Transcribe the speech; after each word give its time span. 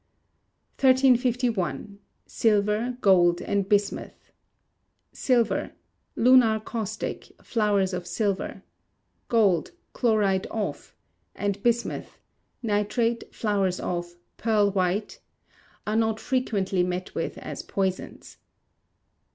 ]1351. 0.81 1.99
Silver, 2.25 2.97
Gold 3.01 3.39
and 3.39 3.69
Bismuth. 3.69 4.31
Silver: 5.13 5.73
(Lunar 6.15 6.59
caustic; 6.59 7.31
flowers 7.43 7.93
of 7.93 8.07
silver); 8.07 8.63
Gold 9.27 9.69
(Chloride 9.93 10.47
of); 10.47 10.95
and 11.35 11.61
Bismuth 11.61 12.17
(Nitrate; 12.63 13.25
flowers 13.31 13.79
of; 13.79 14.15
pearl 14.37 14.71
white), 14.71 15.19
are 15.85 15.95
not 15.97 16.19
frequently 16.19 16.81
met 16.81 17.13
with 17.13 17.37
as 17.37 17.61
poisons. 17.61 18.37